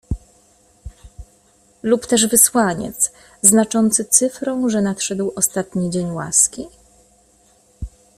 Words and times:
"Lub 1.83 2.07
też 2.07 2.27
wysłaniec, 2.27 3.11
znaczący 3.41 4.05
cyfrą, 4.05 4.69
że 4.69 4.81
nadszedł 4.81 5.33
ostatni 5.35 5.89
dzień 5.89 6.11
łaski?" 6.11 6.67